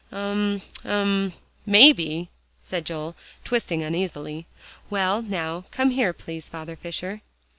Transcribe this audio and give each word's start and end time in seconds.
"Um 0.11 0.63
um 0.83 1.31
maybe," 1.63 2.31
said 2.59 2.85
Joel, 2.85 3.15
twisting 3.45 3.83
uneasily. 3.83 4.47
"Well, 4.89 5.21
now, 5.21 5.65
come 5.69 5.91
here, 5.91 6.11
please, 6.11 6.49
Father 6.49 6.75
Fisher." 6.75 7.21